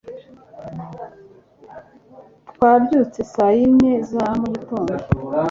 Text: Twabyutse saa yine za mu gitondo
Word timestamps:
Twabyutse 2.53 3.19
saa 3.33 3.53
yine 3.57 3.91
za 4.11 4.25
mu 4.41 4.47
gitondo 4.55 4.93